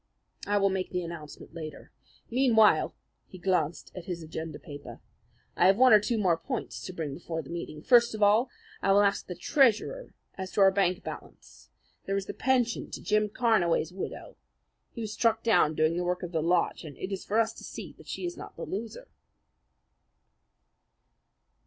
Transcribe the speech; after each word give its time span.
I 0.47 0.57
will 0.57 0.71
make 0.71 0.89
the 0.89 1.03
announcement 1.03 1.53
later. 1.53 1.91
Meanwhile," 2.31 2.95
he 3.27 3.37
glanced 3.37 3.91
at 3.93 4.05
his 4.05 4.23
agenda 4.23 4.57
paper, 4.57 4.99
"I 5.55 5.67
have 5.67 5.77
one 5.77 5.93
or 5.93 5.99
two 5.99 6.17
more 6.17 6.37
points 6.37 6.81
to 6.85 6.91
bring 6.93 7.13
before 7.13 7.43
the 7.43 7.51
meeting. 7.51 7.83
First 7.83 8.15
of 8.15 8.23
all, 8.23 8.49
I 8.81 8.93
will 8.93 9.03
ask 9.03 9.27
the 9.27 9.35
treasurer 9.35 10.15
as 10.39 10.51
to 10.53 10.61
our 10.61 10.71
bank 10.71 11.03
balance. 11.03 11.69
There 12.07 12.17
is 12.17 12.25
the 12.25 12.33
pension 12.33 12.89
to 12.89 12.99
Jim 12.99 13.29
Carnaway's 13.29 13.93
widow. 13.93 14.37
He 14.91 15.01
was 15.01 15.13
struck 15.13 15.43
down 15.43 15.75
doing 15.75 15.95
the 15.95 16.03
work 16.03 16.23
of 16.23 16.31
the 16.31 16.41
lodge, 16.41 16.83
and 16.83 16.97
it 16.97 17.11
is 17.11 17.23
for 17.23 17.37
us 17.39 17.53
to 17.53 17.63
see 17.63 17.93
that 17.99 18.07
she 18.07 18.25
is 18.25 18.35
not 18.35 18.55
the 18.55 18.65
loser." 18.65 19.07